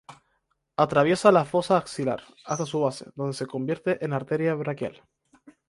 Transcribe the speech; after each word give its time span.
Atraviesa 0.85 1.31
la 1.31 1.43
"fosa 1.45 1.77
axilar" 1.77 2.23
hasta 2.45 2.65
su 2.65 2.79
base, 2.79 3.11
donde 3.13 3.35
se 3.37 3.45
convierte 3.45 4.03
en 4.03 4.13
arteria 4.13 4.55
braquial. 4.55 5.03